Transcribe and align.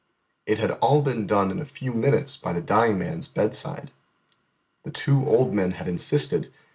It 0.47 0.57
had 0.57 0.71
all 0.81 1.03
been 1.03 1.27
done 1.27 1.51
in 1.51 1.59
a 1.59 1.63
few 1.63 1.93
minutes 1.93 2.35
by 2.35 2.53
the 2.53 2.61
dying 2.63 2.97
man's 2.97 3.27
bedside. 3.27 3.91
The 4.81 4.89
two 4.89 5.27
old 5.29 5.53
men 5.53 5.73
had 5.73 5.87
insisted. 5.87 6.51